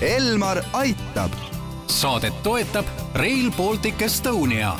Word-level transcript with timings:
Elmar 0.00 0.62
aitab. 0.72 1.30
saadet 1.86 2.42
toetab 2.42 2.86
Rail 3.14 3.50
Baltic 3.56 4.02
Estonia 4.02 4.72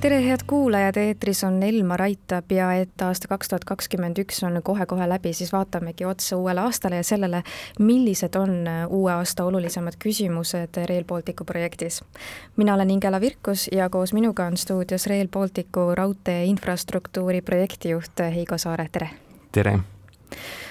tere, 0.00 0.18
head 0.26 0.40
kuulajad, 0.46 0.96
eetris 0.96 1.44
on 1.44 1.62
Elmar 1.62 2.02
Aitab 2.02 2.50
ja 2.50 2.72
et 2.74 3.02
aasta 3.02 3.28
kaks 3.28 3.48
tuhat 3.48 3.64
kakskümmend 3.64 4.18
üks 4.18 4.42
on 4.42 4.58
kohe-kohe 4.62 5.06
läbi, 5.08 5.30
siis 5.32 5.52
vaatamegi 5.52 6.04
otsa 6.04 6.36
uuele 6.36 6.64
aastale 6.64 6.98
ja 6.98 7.04
sellele, 7.06 7.42
millised 7.78 8.34
on 8.34 8.66
uue 8.88 9.12
aasta 9.12 9.44
olulisemad 9.44 9.94
küsimused 10.02 10.82
Rail 10.88 11.04
Balticu 11.04 11.44
projektis. 11.44 12.02
mina 12.56 12.74
olen 12.74 12.90
Ingela 12.90 13.20
Virkus 13.20 13.68
ja 13.72 13.90
koos 13.90 14.12
minuga 14.12 14.46
on 14.46 14.56
stuudios 14.56 15.06
Rail 15.06 15.28
Balticu 15.28 15.94
raudtee 15.94 16.44
infrastruktuuri 16.44 17.40
projektijuht 17.40 18.26
Heigo 18.34 18.58
Saare, 18.58 18.88
tere! 18.92 19.10
tere! 19.52 19.78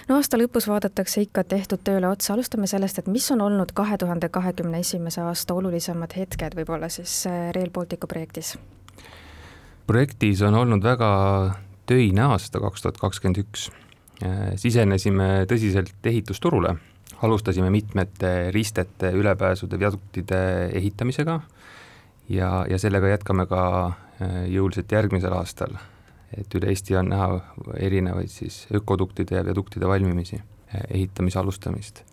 No 0.10 0.18
aasta 0.18 0.38
lõpus 0.38 0.68
vaadatakse 0.68 1.22
ikka 1.28 1.44
tehtud 1.44 1.84
tööle 1.84 2.10
otsa, 2.10 2.34
alustame 2.34 2.68
sellest, 2.68 3.00
et 3.00 3.08
mis 3.08 3.32
on 3.32 3.42
olnud 3.42 3.72
kahe 3.74 3.98
tuhande 3.98 4.30
kahekümne 4.30 4.80
esimese 4.80 5.22
aasta 5.22 5.54
olulisemad 5.54 6.16
hetked 6.18 6.56
võib-olla 6.56 6.90
siis 6.90 7.24
Rail 7.56 7.72
Balticu 7.74 8.08
projektis 8.08 8.58
projektis 9.90 10.42
on 10.46 10.54
olnud 10.54 10.84
väga 10.86 11.10
töine 11.90 12.28
aasta, 12.30 12.62
kaks 12.62 12.84
tuhat 12.86 12.98
kakskümmend 13.02 13.42
üks. 13.42 13.70
sisenesime 14.60 15.46
tõsiselt 15.48 16.06
ehitusturule, 16.12 16.74
alustasime 17.24 17.70
mitmete 17.72 18.52
ristete, 18.52 19.14
ülepääsude, 19.16 19.80
viaduktide 19.80 20.42
ehitamisega 20.76 21.40
ja, 22.30 22.50
ja 22.70 22.78
sellega 22.78 23.14
jätkame 23.14 23.48
ka 23.48 23.62
äh, 23.88 24.44
jõuliselt 24.52 24.92
järgmisel 24.92 25.34
aastal. 25.34 25.80
Et 26.38 26.56
üle 26.56 26.70
Eesti 26.70 26.96
on 27.00 27.10
näha 27.10 27.30
erinevaid 27.80 28.30
siis 28.30 28.68
ökoduktide 28.76 29.40
ja 29.40 29.46
viaduktide 29.46 29.88
valmimisi, 29.88 30.42
äh, 30.76 30.86
ehitamise 30.90 31.40
alustamist 31.40 32.04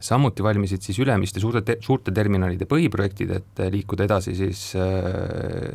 samuti 0.00 0.42
valmisid 0.42 0.82
siis 0.84 0.98
Ülemiste 0.98 1.40
suurte 1.40 1.62
te,, 1.64 1.76
suurte 1.80 2.12
terminalide 2.14 2.68
põhiprojektid, 2.68 3.32
et 3.38 3.62
liikuda 3.72 4.06
edasi 4.06 4.34
siis 4.36 4.68
äh, 4.76 5.10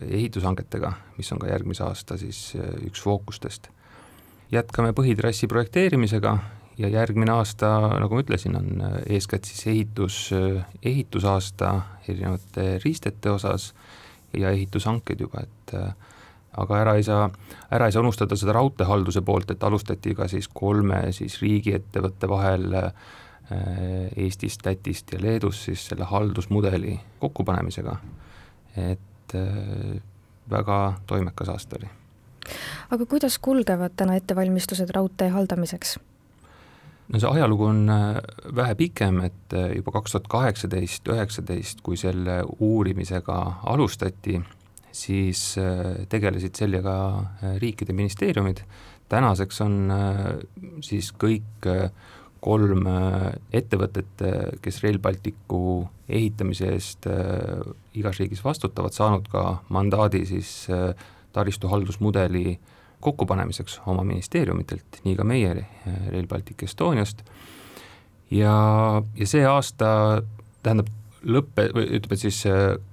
ehitushangetega, 0.09 0.93
mis 1.17 1.31
on 1.33 1.41
ka 1.41 1.49
järgmise 1.49 1.85
aasta 1.87 2.17
siis 2.21 2.51
äh, 2.59 2.73
üks 2.87 3.01
fookustest. 3.01 3.69
jätkame 4.51 4.91
põhitrassi 4.91 5.47
projekteerimisega 5.47 6.37
ja 6.77 6.87
järgmine 6.91 7.31
aasta, 7.31 7.69
nagu 8.03 8.15
ma 8.15 8.23
ütlesin, 8.23 8.55
on 8.59 8.85
äh, 8.85 8.97
eeskätt 9.17 9.49
siis 9.49 9.65
ehitus, 9.67 10.21
ehitusaasta 10.83 11.73
erinevate 12.07 12.79
riistete 12.85 13.31
osas 13.31 13.73
ja 14.37 14.51
ehitushanked 14.51 15.19
juba, 15.19 15.43
et 15.43 15.75
aga 16.57 16.79
ära 16.81 16.95
ei 16.99 17.03
saa, 17.03 17.29
ära 17.71 17.87
ei 17.87 17.95
saa 17.95 18.03
unustada 18.03 18.35
seda 18.39 18.55
raudteehalduse 18.57 19.23
poolt, 19.25 19.51
et 19.53 19.63
alustati 19.63 20.15
ka 20.15 20.27
siis 20.31 20.49
kolme 20.53 21.03
siis 21.15 21.39
riigiettevõtte 21.41 22.29
vahel 22.29 22.67
äh, 22.75 22.91
Eestist, 24.15 24.65
Lätist 24.65 25.13
ja 25.13 25.21
Leedust 25.21 25.69
siis 25.69 25.85
selle 25.91 26.07
haldusmudeli 26.07 26.99
kokkupanemisega, 27.19 27.95
et 28.91 29.35
äh, 29.35 29.97
väga 30.51 30.79
toimekas 31.07 31.49
aasta 31.55 31.79
oli. 31.79 31.89
aga 32.91 33.05
kuidas 33.05 33.39
kulgevad 33.39 33.95
täna 33.95 34.15
ettevalmistused 34.19 34.89
raudtee 34.89 35.29
haldamiseks? 35.29 35.99
no 37.13 37.19
see 37.19 37.31
ajalugu 37.31 37.69
on 37.71 37.85
äh, 37.89 38.17
vähe 38.55 38.75
pikem, 38.75 39.23
et 39.23 39.59
juba 39.75 39.91
kaks 39.91 40.11
tuhat 40.11 40.27
kaheksateist, 40.27 41.07
üheksateist, 41.07 41.79
kui 41.83 41.97
selle 41.97 42.41
uurimisega 42.59 43.43
alustati, 43.71 44.41
siis 44.91 45.55
tegelesid 46.09 46.57
sellega 46.59 46.93
riikide 47.61 47.93
ministeeriumid, 47.95 48.63
tänaseks 49.09 49.61
on 49.63 49.77
siis 50.83 51.13
kõik 51.15 51.69
kolm 52.41 52.87
äh, 52.89 53.29
ettevõtet, 53.53 54.21
äh, 54.25 54.37
kes 54.63 54.81
Rail 54.83 54.99
Balticu 55.01 55.85
ehitamise 56.09 56.71
eest 56.73 57.07
äh, 57.09 57.61
igas 57.97 58.19
riigis 58.21 58.41
vastutavad, 58.43 58.95
saanud 58.97 59.29
ka 59.31 59.61
mandaadi 59.73 60.23
siis 60.29 60.51
taristu 61.31 61.69
haldusmudeli 61.71 62.57
kokkupanemiseks 63.01 63.79
oma 63.89 64.03
ministeeriumitelt, 64.05 65.01
nii 65.05 65.15
ka 65.17 65.25
meie 65.25 65.53
Rail 65.85 66.27
Baltic 66.29 66.65
Estoniast, 66.65 67.23
ja, 68.33 68.55
ja 69.17 69.29
see 69.29 69.45
aasta 69.47 69.87
tähendab, 70.61 70.89
lõppe, 71.23 71.67
või 71.75 71.87
ütleme 71.97 72.17
siis 72.17 72.43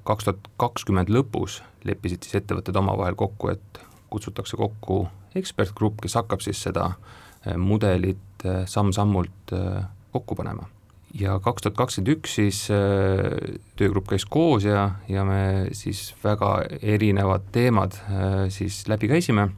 kaks 0.05 0.27
tuhat 0.29 0.49
kakskümmend 0.61 1.11
lõpus 1.13 1.63
leppisid 1.89 2.27
siis 2.27 2.41
ettevõtted 2.43 2.77
omavahel 2.77 3.17
kokku, 3.17 3.53
et 3.55 3.81
kutsutakse 4.13 4.57
kokku 4.57 5.07
ekspertgrupp, 5.39 6.03
kes 6.03 6.19
hakkab 6.19 6.43
siis 6.45 6.61
seda 6.67 6.91
mudelit 7.57 8.21
Äh, 8.45 8.67
samm-sammult 8.67 9.53
äh, 9.53 9.85
kokku 10.13 10.35
panema. 10.35 10.69
ja 11.15 11.39
kaks 11.41 11.63
tuhat 11.65 11.77
kakskümmend 11.77 12.11
üks 12.13 12.35
siis 12.37 12.59
äh, 12.71 13.57
töögrupp 13.81 14.11
käis 14.13 14.27
koos 14.29 14.63
ja, 14.63 15.01
ja 15.09 15.25
me 15.25 15.73
siis 15.75 16.13
väga 16.23 16.51
erinevad 16.79 17.49
teemad 17.51 17.97
siis 18.53 18.85
läbi 18.89 19.09
käisime, 19.09 19.49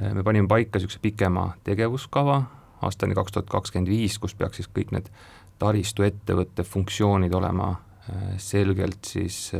me 0.00 0.24
panime 0.24 0.48
paika 0.48 0.80
niisuguse 0.80 0.98
pikema 1.02 1.52
tegevuskava 1.62 2.40
aastani 2.82 3.14
kaks 3.14 3.32
tuhat 3.32 3.50
kakskümmend 3.50 3.90
viis, 3.90 4.18
kus 4.18 4.34
peaks 4.34 4.60
siis 4.60 4.68
kõik 4.68 4.92
need 4.94 5.08
taristuettevõtte 5.62 6.64
funktsioonid 6.66 7.34
olema 7.38 7.74
selgelt 8.42 9.06
siis 9.06 9.52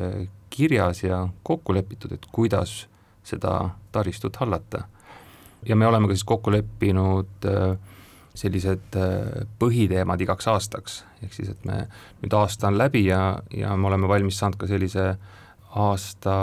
kirjas 0.53 1.03
ja 1.05 1.29
kokku 1.43 1.75
lepitud, 1.75 2.13
et 2.13 2.27
kuidas 2.33 2.87
seda 3.25 3.71
taristut 3.93 4.37
hallata. 4.37 4.85
ja 5.67 5.77
me 5.77 5.87
oleme 5.87 6.09
ka 6.09 6.15
siis 6.15 6.25
kokku 6.25 6.53
leppinud 6.53 7.47
äh, 7.47 7.79
sellised 8.35 8.97
äh, 8.99 9.47
põhiteemad 9.59 10.21
igaks 10.21 10.49
aastaks, 10.51 11.05
ehk 11.23 11.37
siis 11.37 11.53
et 11.53 11.65
me 11.65 11.85
nüüd 12.23 12.35
aasta 12.35 12.69
on 12.69 12.79
läbi 12.79 13.05
ja, 13.07 13.39
ja 13.55 13.77
me 13.77 13.87
oleme 13.87 14.09
valmis 14.09 14.41
saanud 14.43 14.59
ka 14.59 14.67
sellise 14.67 15.15
aasta 15.85 16.35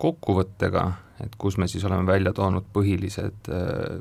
kokkuvõttega, 0.00 0.86
et 1.20 1.36
kus 1.38 1.58
me 1.60 1.68
siis 1.68 1.84
oleme 1.84 2.06
välja 2.08 2.32
toonud 2.32 2.66
põhilised 2.72 3.52
äh, 3.52 4.00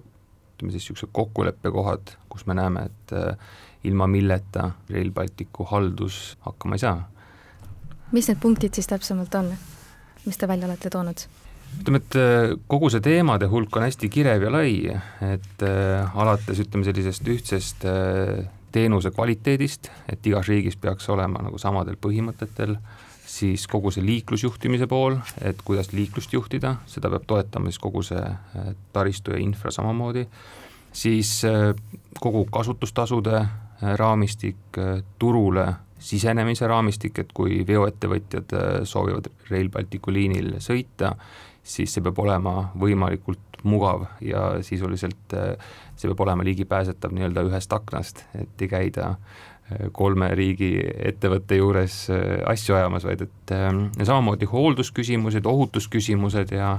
ütleme 0.61 0.72
siis 0.72 0.85
niisugused 0.85 1.09
kokkuleppekohad, 1.11 2.13
kus 2.29 2.45
me 2.45 2.53
näeme, 2.53 2.85
et 2.85 3.13
äh, 3.17 3.38
ilma 3.83 4.07
milleta 4.07 4.72
Rail 4.89 5.11
Balticu 5.11 5.66
haldus 5.66 6.38
hakkama 6.45 6.77
ei 6.77 6.79
saa. 6.85 7.09
mis 8.11 8.27
need 8.27 8.39
punktid 8.41 8.75
siis 8.75 8.88
täpsemalt 8.88 9.35
on, 9.35 9.53
mis 10.25 10.38
te 10.38 10.47
välja 10.47 10.67
olete 10.67 10.89
toonud? 10.89 11.25
ütleme, 11.79 11.97
et 11.97 12.16
äh, 12.19 12.53
kogu 12.67 12.91
see 12.94 13.01
teemade 13.01 13.47
hulk 13.49 13.75
on 13.75 13.88
hästi 13.88 14.09
kirev 14.09 14.44
ja 14.44 14.51
lai, 14.53 14.73
et 15.25 15.66
äh, 15.66 16.17
alates 16.17 16.59
ütleme 16.61 16.85
sellisest 16.85 17.28
ühtsest 17.28 17.85
äh, 17.89 18.45
teenuse 18.71 19.11
kvaliteedist, 19.11 19.89
et 20.09 20.27
igas 20.27 20.47
riigis 20.47 20.77
peaks 20.79 21.09
olema 21.09 21.43
nagu 21.43 21.59
samadel 21.61 21.97
põhimõtetel, 22.01 22.77
siis 23.31 23.67
kogu 23.67 23.91
see 23.93 24.03
liiklusjuhtimise 24.05 24.87
pool, 24.91 25.17
et 25.41 25.61
kuidas 25.65 25.91
liiklust 25.95 26.33
juhtida, 26.33 26.75
seda 26.89 27.11
peab 27.13 27.27
toetama 27.27 27.71
siis 27.71 27.79
kogu 27.81 28.03
see 28.05 28.21
äh, 28.21 28.73
taristu 28.93 29.35
ja 29.35 29.39
infra 29.41 29.71
samamoodi, 29.71 30.25
siis 30.93 31.37
äh, 31.47 31.71
kogu 32.19 32.45
kasutustasude 32.51 33.37
äh, 33.37 33.93
raamistik, 33.99 34.79
turule 35.19 35.67
sisenemise 36.01 36.67
raamistik, 36.67 37.19
et 37.21 37.31
kui 37.33 37.61
veoettevõtjad 37.67 38.53
soovivad 38.89 39.27
Rail 39.51 39.69
Balticu 39.69 40.13
liinil 40.13 40.55
sõita, 40.63 41.13
siis 41.63 41.93
see 41.93 42.01
peab 42.01 42.17
olema 42.23 42.71
võimalikult 42.81 43.50
mugav 43.63 44.05
ja 44.23 44.61
sisuliselt 44.66 45.35
eh, 45.38 45.55
see 45.95 46.09
peab 46.09 46.25
olema 46.25 46.45
ligipääsetav 46.45 47.13
nii-öelda 47.16 47.45
ühest 47.49 47.73
aknast, 47.75 48.25
et 48.38 48.63
ei 48.63 48.69
käida 48.72 49.13
eh, 49.13 49.88
kolme 49.95 50.31
riigi 50.38 50.73
ettevõtte 50.81 51.59
juures 51.59 52.01
eh, 52.13 52.41
asju 52.49 52.77
ajamas, 52.77 53.05
vaid 53.07 53.25
et 53.27 53.55
ja 53.55 53.72
samamoodi 54.07 54.49
hooldusküsimused, 54.49 55.45
ohutusküsimused 55.45 56.55
ja 56.57 56.75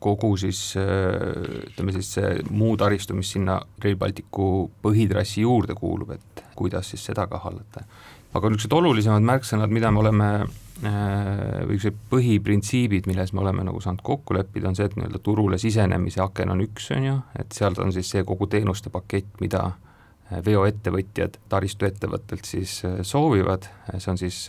kogu 0.00 0.32
siis 0.40 0.60
ütleme 0.80 1.92
siis 1.92 2.14
see 2.14 2.28
muu 2.48 2.72
taristu, 2.80 3.12
mis 3.12 3.34
sinna 3.34 3.58
Rail 3.84 3.98
Balticu 4.00 4.70
põhitrassi 4.80 5.44
juurde 5.44 5.76
kuulub, 5.76 6.14
et 6.16 6.40
kuidas 6.56 6.88
siis 6.94 7.04
seda 7.10 7.26
ka 7.28 7.36
hallata. 7.44 7.84
aga 8.32 8.48
niisugused 8.48 8.72
olulisemad 8.78 9.26
märksõnad, 9.28 9.68
mida 9.68 9.90
me 9.92 10.00
oleme 10.00 10.30
Äh, 10.38 10.69
või 10.80 11.76
see 11.82 11.92
põhiprintsiibid, 12.12 13.08
milles 13.10 13.34
me 13.36 13.42
oleme 13.42 13.66
nagu 13.66 13.82
saanud 13.84 14.00
kokku 14.04 14.36
leppida, 14.36 14.70
on 14.70 14.78
see, 14.78 14.86
et 14.88 14.96
nii-öelda 14.96 15.20
turule 15.24 15.58
sisenemise 15.60 16.22
aken 16.24 16.54
on 16.54 16.64
üks, 16.64 16.90
on 16.96 17.04
ju, 17.04 17.18
et 17.40 17.52
sealt 17.52 17.80
on 17.82 17.92
siis 17.92 18.08
see 18.14 18.24
kogu 18.24 18.48
teenuste 18.50 18.92
pakett, 18.92 19.34
mida 19.44 19.66
äh, 19.68 20.40
veoettevõtjad 20.46 21.36
taristuettevõttelt 21.52 22.48
siis 22.48 22.78
äh, 22.88 23.00
soovivad, 23.06 23.68
see 23.98 24.12
on 24.14 24.20
siis 24.20 24.46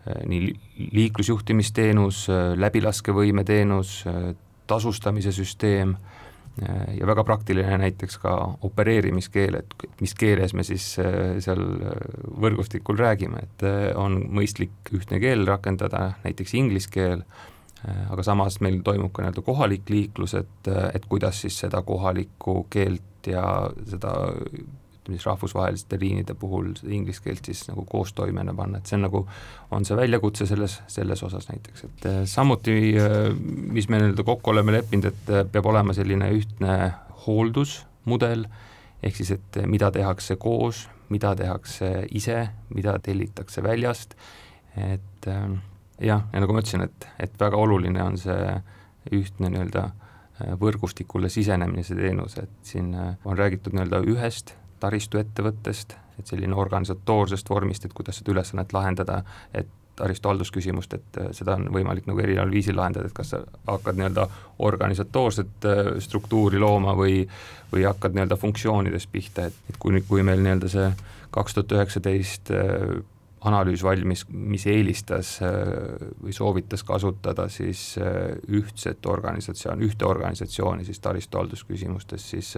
nii 0.00 0.46
liiklusjuhtimisteenus, 0.96 2.22
läbilaskevõime 2.56 3.42
teenus, 3.44 3.98
tasustamise 4.70 5.32
süsteem 5.36 5.92
Äh, 5.92 6.29
ja 6.98 7.06
väga 7.06 7.24
praktiline 7.24 7.78
näiteks 7.80 8.18
ka 8.20 8.34
opereerimiskeel, 8.66 9.60
et 9.60 10.00
mis 10.00 10.14
keeles 10.18 10.54
me 10.54 10.64
siis 10.66 10.92
äh, 11.00 11.38
seal 11.40 11.62
äh, 11.62 11.94
võrgustikul 12.42 12.98
räägime, 13.00 13.44
et 13.46 13.64
on 13.96 14.18
mõistlik 14.34 14.92
ühtne 14.96 15.20
keel 15.22 15.46
rakendada, 15.48 16.14
näiteks 16.24 16.54
inglise 16.58 16.90
keel, 16.92 17.24
aga 18.12 18.22
samas 18.26 18.58
meil 18.60 18.82
toimub 18.84 19.12
ka 19.16 19.22
nii-öelda 19.22 19.44
kohalik 19.46 19.88
liiklus, 19.88 20.34
et, 20.36 20.68
et 20.68 21.06
kuidas 21.08 21.38
siis 21.40 21.56
seda 21.62 21.80
kohalikku 21.86 22.66
keelt 22.68 23.30
ja 23.30 23.44
seda 23.88 24.12
ütleme 25.00 25.16
siis 25.16 25.26
rahvusvaheliste 25.26 25.98
liinide 26.00 26.34
puhul 26.34 26.74
inglise 26.88 27.22
keelt 27.24 27.44
siis 27.44 27.62
nagu 27.68 27.84
koostoimena 27.88 28.52
panna, 28.54 28.78
et 28.78 28.86
see 28.86 28.98
on 28.98 29.06
nagu, 29.06 29.22
on 29.72 29.86
see 29.88 29.96
väljakutse 29.96 30.46
selles, 30.46 30.80
selles 30.92 31.22
osas 31.24 31.48
näiteks, 31.48 31.84
et 31.84 32.06
äh, 32.06 32.18
samuti, 32.28 32.76
äh, 33.00 33.30
mis 33.72 33.88
me 33.88 34.00
nii-öelda 34.00 34.26
kokku 34.28 34.52
oleme 34.52 34.76
leppinud, 34.76 35.08
et 35.08 35.32
äh, 35.32 35.46
peab 35.52 35.70
olema 35.72 35.96
selline 35.96 36.28
ühtne 36.36 36.76
hooldusmudel, 37.26 38.44
ehk 39.02 39.16
siis, 39.16 39.32
et 39.38 39.62
mida 39.66 39.90
tehakse 39.90 40.36
koos, 40.36 40.84
mida 41.08 41.32
tehakse 41.36 42.04
ise, 42.12 42.44
mida 42.76 42.98
tellitakse 43.02 43.64
väljast, 43.64 44.14
et 44.76 45.26
jah, 45.26 46.20
ja 46.30 46.42
nagu 46.44 46.54
ma 46.54 46.60
ütlesin, 46.62 46.84
et, 46.84 47.08
et 47.18 47.32
väga 47.40 47.58
oluline 47.58 48.04
on 48.04 48.20
see 48.20 48.52
ühtne 49.16 49.48
nii-öelda 49.50 49.88
võrgustikule 50.60 51.28
sisenemine, 51.32 51.82
see 51.84 51.98
teenus, 51.98 52.36
et 52.40 52.52
siin 52.64 52.92
on 52.94 53.36
räägitud 53.36 53.74
nii-öelda 53.74 54.04
ühest 54.12 54.54
taristuettevõttest, 54.80 55.96
et 56.18 56.32
selline 56.32 56.56
organisatoorsest 56.56 57.50
vormist, 57.50 57.84
et 57.84 57.94
kuidas 57.96 58.20
seda 58.20 58.34
ülesannet 58.34 58.72
lahendada, 58.76 59.22
et 59.54 59.68
taristu 60.00 60.28
haldusküsimust, 60.28 60.94
et 60.96 61.20
äh, 61.20 61.30
seda 61.36 61.56
on 61.58 61.68
võimalik 61.74 62.08
nagu 62.08 62.22
erineval 62.22 62.52
viisil 62.54 62.76
lahendada, 62.78 63.10
et 63.10 63.16
kas 63.16 63.34
sa 63.34 63.42
hakkad 63.68 63.98
nii-öelda 64.00 64.26
organisatoorset 64.66 65.68
äh, 65.68 65.94
struktuuri 66.02 66.60
looma 66.62 66.96
või 66.96 67.22
või 67.70 67.84
hakkad 67.86 68.16
nii-öelda 68.16 68.36
funktsioonidest 68.40 69.10
pihta, 69.12 69.46
et, 69.46 69.58
et 69.70 69.78
kui, 69.78 70.00
kui 70.08 70.24
meil 70.26 70.42
nii-öelda 70.42 70.70
see 70.72 70.90
kaks 71.30 71.54
tuhat 71.54 71.76
üheksateist 71.78 72.50
äh, 72.54 72.96
analüüs 73.48 73.82
valmis, 73.84 74.26
mis 74.28 74.66
eelistas 74.68 75.38
või 75.40 76.34
soovitas 76.36 76.82
kasutada 76.84 77.46
siis 77.48 77.94
ühtset 78.52 79.06
organisatsiooni, 79.08 79.86
ühte 79.88 80.04
organisatsiooni 80.04 80.84
siis 80.84 81.00
taristuhaldusküsimustes, 81.00 82.26
siis 82.34 82.54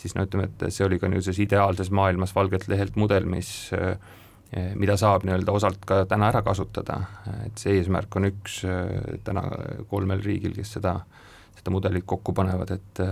siis 0.00 0.14
no 0.16 0.24
ütleme, 0.24 0.48
et 0.48 0.72
see 0.72 0.84
oli 0.86 0.98
ka 1.00 1.08
niisuguses 1.08 1.40
ideaalses 1.44 1.90
maailmas 1.92 2.34
valgelt 2.36 2.68
lehelt 2.68 2.96
mudel, 3.00 3.26
mis 3.28 3.70
mida 4.50 4.96
saab 4.98 5.24
nii-öelda 5.26 5.52
osalt 5.54 5.84
ka 5.86 6.04
täna 6.10 6.30
ära 6.32 6.42
kasutada, 6.42 6.96
et 7.46 7.60
see 7.60 7.76
eesmärk 7.78 8.16
on 8.18 8.26
üks 8.30 8.62
täna 9.24 9.44
kolmel 9.90 10.22
riigil, 10.24 10.56
kes 10.56 10.74
seda, 10.78 10.96
seda 11.58 11.74
mudelit 11.74 12.06
kokku 12.08 12.34
panevad, 12.36 12.72
et 12.74 13.04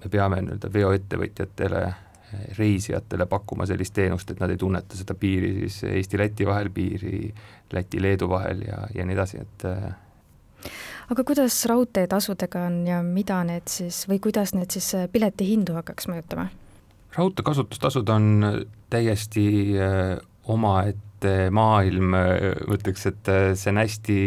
me 0.00 0.12
peame 0.12 0.40
nii-öelda 0.40 0.70
veoettevõtjatele, 0.72 1.82
reisijatele 2.58 3.26
pakkuma 3.26 3.66
sellist 3.66 3.94
teenust, 3.94 4.30
et 4.30 4.40
nad 4.42 4.50
ei 4.50 4.60
tunneta 4.60 4.98
seda 4.98 5.14
piiri 5.18 5.54
siis 5.64 5.82
Eesti-Läti 5.90 6.46
vahel, 6.46 6.70
piiri 6.74 7.26
Läti-Leedu 7.72 8.28
vahel 8.30 8.62
ja, 8.68 8.84
ja 8.94 9.06
nii 9.06 9.18
edasi, 9.18 9.42
et 9.42 9.66
aga 11.10 11.24
kuidas 11.26 11.56
raudteetasudega 11.66 12.64
on 12.68 12.80
ja 12.88 13.02
mida 13.02 13.40
need 13.46 13.68
siis 13.70 14.04
või 14.08 14.20
kuidas 14.22 14.54
need 14.54 14.70
siis 14.74 14.92
äh, 14.98 15.08
piletihindu 15.12 15.74
hakkaks 15.80 16.10
mõjutama? 16.10 16.48
raudtee 17.16 17.46
kasutustasud 17.46 18.08
on 18.14 18.26
täiesti 18.90 19.46
äh, 19.74 20.18
omaette 20.50 21.50
maailm, 21.52 22.14
ma 22.14 22.24
ütleks, 22.76 23.06
et 23.10 23.28
äh, 23.28 23.50
see 23.58 23.72
on 23.74 23.82
hästi 23.82 24.18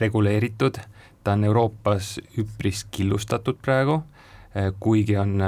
reguleeritud, 0.00 0.78
ta 1.24 1.36
on 1.36 1.44
Euroopas 1.48 2.16
üpris 2.38 2.84
killustatud 2.90 3.60
praegu, 3.62 4.00
kuigi 4.82 5.14
on, 5.16 5.38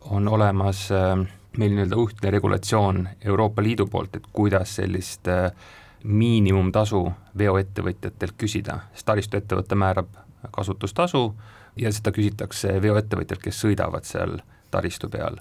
on 0.00 0.28
olemas 0.28 0.88
meil 1.58 1.74
nii-öelda 1.74 1.96
ühtne 1.98 2.30
regulatsioon 2.30 3.08
Euroopa 3.24 3.62
Liidu 3.62 3.86
poolt, 3.86 4.16
et 4.16 4.26
kuidas 4.32 4.76
sellist 4.78 5.28
äh, 5.28 5.50
miinimumtasu 6.04 7.02
veoettevõtjatelt 7.38 8.36
küsida, 8.38 8.78
sest 8.94 9.06
taristuettevõte 9.08 9.78
määrab 9.78 10.12
kasutustasu 10.54 11.22
ja 11.76 11.92
seda 11.92 12.12
küsitakse 12.14 12.76
veoettevõtjalt, 12.82 13.42
kes 13.42 13.64
sõidavad 13.64 14.06
seal 14.06 14.38
taristu 14.70 15.08
peal. 15.08 15.40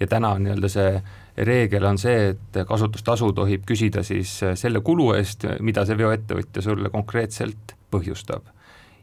ja 0.00 0.06
täna 0.06 0.32
nii-öelda 0.38 0.68
see 0.68 1.02
reegel 1.36 1.84
on 1.86 1.98
see, 1.98 2.32
et 2.32 2.56
kasutustasu 2.66 3.32
tohib 3.32 3.62
küsida 3.68 4.02
siis 4.02 4.40
selle 4.54 4.80
kulu 4.80 5.12
eest, 5.14 5.46
mida 5.60 5.84
see 5.86 5.98
veoettevõtja 5.98 6.62
sulle 6.62 6.90
konkreetselt 6.90 7.76
põhjustab. 7.90 8.42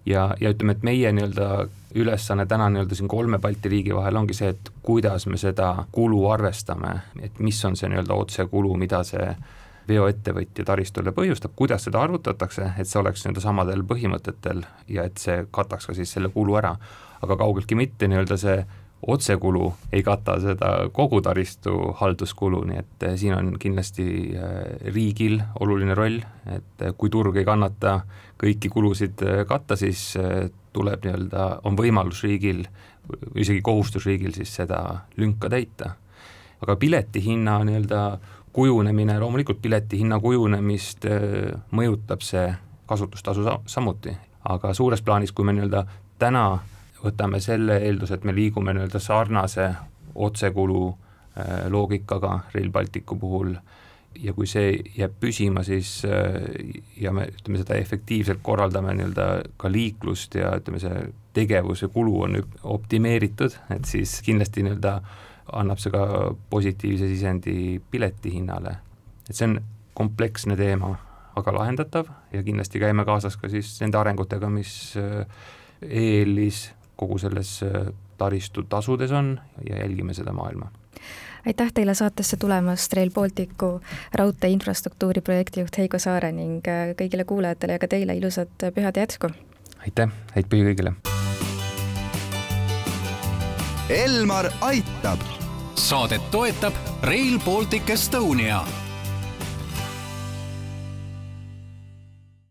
Ja, 0.05 0.29
ja 0.39 0.49
ütleme, 0.49 0.77
et 0.77 0.83
meie 0.83 1.11
nii-öelda 1.11 1.67
ülesanne 1.95 2.45
täna 2.45 2.69
nii-öelda 2.69 2.95
siin 2.95 3.07
kolme 3.07 3.39
Balti 3.39 3.69
riigi 3.69 3.95
vahel 3.95 4.15
ongi 4.15 4.33
see, 4.37 4.51
et 4.53 4.71
kuidas 4.85 5.25
me 5.27 5.37
seda 5.37 5.85
kulu 5.91 6.25
arvestame, 6.29 6.93
et 7.21 7.39
mis 7.39 7.59
on 7.65 7.77
see 7.79 7.89
nii-öelda 7.89 8.13
otsekulu, 8.13 8.75
mida 8.77 9.03
see 9.07 9.31
veoettevõtja 9.89 10.65
taristule 10.65 11.11
põhjustab, 11.15 11.55
kuidas 11.57 11.87
seda 11.87 12.01
arvutatakse, 12.05 12.73
et 12.77 12.87
see 12.87 12.99
oleks 13.01 13.25
nii-öelda 13.25 13.41
samadel 13.41 13.85
põhimõtetel 13.89 14.61
ja 14.87 15.07
et 15.09 15.17
see 15.17 15.45
kataks 15.51 15.89
ka 15.89 15.97
siis 15.97 16.13
selle 16.13 16.29
kulu 16.33 16.59
ära. 16.61 16.75
aga 17.21 17.35
kaugeltki 17.35 17.75
mitte 17.75 18.07
nii-öelda 18.07 18.37
see 18.39 18.61
otsekulu 19.07 19.73
ei 19.93 20.03
kata 20.03 20.39
seda 20.43 20.71
kogu 20.93 21.21
taristu 21.21 21.93
halduskulu, 21.99 22.63
nii 22.67 22.79
et 22.79 23.05
eh, 23.07 23.15
siin 23.17 23.35
on 23.37 23.53
kindlasti 23.59 24.07
eh, 24.35 24.91
riigil 24.93 25.39
oluline 25.59 25.95
roll, 25.95 26.19
et 26.45 26.83
eh, 26.83 26.93
kui 26.97 27.09
turg 27.09 27.37
ei 27.39 27.47
kannata 27.47 28.01
kõiki 28.39 28.71
kulusid 28.71 29.23
katta, 29.47 29.75
siis 29.75 30.13
tuleb 30.73 31.03
nii-öelda, 31.03 31.47
on 31.67 31.75
võimalus 31.75 32.21
riigil, 32.23 32.63
isegi 33.35 33.61
kohustus 33.65 34.05
riigil 34.07 34.31
siis 34.35 34.53
seda 34.61 34.83
lünka 35.17 35.49
täita. 35.49 35.95
aga 36.61 36.75
piletihinna 36.75 37.63
nii-öelda 37.63 37.99
kujunemine, 38.53 39.19
loomulikult 39.19 39.61
piletihinna 39.61 40.19
kujunemist 40.19 41.05
äh, 41.05 41.53
mõjutab 41.71 42.23
see 42.25 42.49
kasutustasu 42.89 43.45
sa-, 43.45 43.59
samuti, 43.69 44.15
aga 44.49 44.73
suures 44.73 45.01
plaanis, 45.05 45.31
kui 45.31 45.45
me 45.45 45.53
nii-öelda 45.53 45.85
täna 46.19 46.59
võtame 47.03 47.39
selle 47.43 47.79
eelduse, 47.85 48.19
et 48.19 48.25
me 48.27 48.35
liigume 48.35 48.73
nii-öelda 48.75 48.99
sarnase 48.99 49.69
otsekulu 50.15 50.87
äh, 50.89 51.67
loogikaga 51.71 52.39
Rail 52.53 52.71
Balticu 52.71 53.15
puhul 53.19 53.53
ja 54.19 54.33
kui 54.33 54.47
see 54.49 54.73
jääb 54.97 55.15
püsima, 55.21 55.63
siis 55.63 56.01
äh, 56.07 56.35
ja 56.99 57.13
me 57.15 57.29
ütleme, 57.29 57.61
seda 57.61 57.77
efektiivselt 57.79 58.41
korraldame 58.43 58.95
nii-öelda 58.97 59.27
ka 59.57 59.71
liiklust 59.71 60.35
ja 60.39 60.53
ütleme, 60.59 60.81
see 60.81 61.09
tegevuse 61.33 61.87
kulu 61.93 62.21
on 62.25 62.39
optimeeritud, 62.63 63.55
et 63.75 63.85
siis 63.87 64.19
kindlasti 64.25 64.65
nii-öelda 64.65 64.99
annab 65.59 65.81
see 65.81 65.93
ka 65.93 66.05
positiivse 66.49 67.07
sisendi 67.09 67.79
piletihinnale. 67.91 68.75
et 69.29 69.35
see 69.35 69.47
on 69.47 69.59
kompleksne 69.93 70.55
teema, 70.57 70.95
aga 71.37 71.53
lahendatav 71.53 72.09
ja 72.33 72.43
kindlasti 72.43 72.81
käime 72.81 73.05
kaasas 73.05 73.37
ka 73.37 73.49
siis 73.49 73.71
nende 73.81 73.97
arengutega, 73.99 74.49
mis 74.49 74.97
äh, 74.97 75.25
EL-is 75.81 76.69
kogu 76.99 77.17
selles 77.21 77.59
äh, 77.63 77.89
taristu 78.19 78.65
tasudes 78.67 79.11
on 79.15 79.37
ja 79.69 79.81
jälgime 79.83 80.13
seda 80.13 80.33
maailma 80.35 80.71
aitäh 81.45 81.71
teile 81.73 81.93
saatesse 81.93 82.37
tulemast, 82.37 82.93
Rail 82.93 83.11
Balticu 83.11 83.81
raudtee 84.15 84.49
infrastruktuuri 84.49 85.21
projektijuht 85.21 85.77
Heigo 85.77 85.99
Saare 85.99 86.31
ning 86.35 86.67
äh, 86.67 86.91
kõigile 86.99 87.25
kuulajatele 87.25 87.77
ja 87.77 87.79
ka 87.79 87.87
teile 87.87 88.17
ilusat 88.19 88.69
pühade 88.75 89.05
jätku! 89.05 89.31
aitäh, 89.85 90.11
häid 90.35 90.51
pühi 90.51 90.67
kõigile! 90.71 90.95
Elmar 93.89 94.51
aitab 94.61 95.23
saadet 95.79 96.21
toetab 96.31 96.75
Rail 97.01 97.39
Baltic 97.45 97.89
Estonia 97.89 98.61